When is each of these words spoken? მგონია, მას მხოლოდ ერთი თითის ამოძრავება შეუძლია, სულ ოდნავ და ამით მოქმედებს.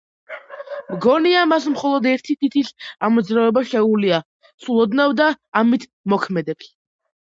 მგონია, 0.95 1.43
მას 1.51 1.67
მხოლოდ 1.73 2.09
ერთი 2.13 2.37
თითის 2.47 2.73
ამოძრავება 3.11 3.65
შეუძლია, 3.75 4.25
სულ 4.67 4.85
ოდნავ 4.89 5.19
და 5.25 5.33
ამით 5.65 5.91
მოქმედებს. 6.19 6.79